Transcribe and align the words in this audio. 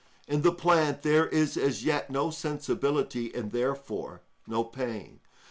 In 0.27 0.41
the 0.41 0.51
plant 0.51 1.03
there 1.03 1.27
is 1.27 1.55
as 1.57 1.85
yet 1.85 2.09
no 2.09 2.31
sensibility, 2.31 3.31
and 3.35 3.51
therefore 3.51 4.23
no 4.47 4.63
pain. 4.63 5.19